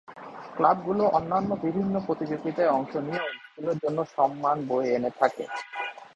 ক্লাবগুলো 0.55 1.03
অন্যান্য 1.09 1.51
বিভিন্ন 1.63 1.95
প্রতিযোগীতায় 2.07 2.73
অংশ 2.77 2.93
নিয়েও 2.97 3.27
স্কুলের 3.43 3.77
জন্য 3.83 3.99
সম্মান 4.15 4.57
বয়ে 4.67 4.89
এনে 4.95 5.11
থাকে। 5.19 5.43